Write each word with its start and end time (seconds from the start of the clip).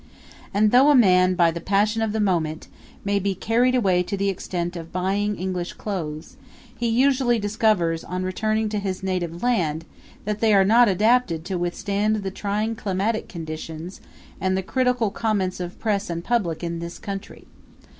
And 0.51 0.71
though 0.71 0.89
a 0.89 0.95
man, 0.95 1.35
by 1.35 1.51
the 1.51 1.61
passion 1.61 2.01
of 2.01 2.11
the 2.11 2.19
moment, 2.19 2.67
may 3.05 3.19
be 3.19 3.35
carried 3.35 3.75
away 3.75 4.01
to 4.01 4.17
the 4.17 4.29
extent 4.29 4.75
of 4.75 4.91
buying 4.91 5.35
English 5.37 5.73
clothes, 5.73 6.37
he 6.75 6.87
usually 6.89 7.37
discovers 7.37 8.03
on 8.03 8.23
returning 8.23 8.67
to 8.69 8.79
his 8.79 9.03
native 9.03 9.43
land 9.43 9.85
that 10.25 10.39
they 10.39 10.55
are 10.55 10.65
not 10.65 10.89
adapted 10.89 11.45
to 11.45 11.57
withstand 11.59 12.15
the 12.15 12.31
trying 12.31 12.75
climatic 12.75 13.29
conditions 13.29 14.01
and 14.41 14.57
the 14.57 14.63
critical 14.63 15.11
comments 15.11 15.59
of 15.59 15.77
press 15.77 16.09
and 16.09 16.23
public 16.23 16.63
in 16.63 16.79
this 16.79 16.97
country. 16.97 17.45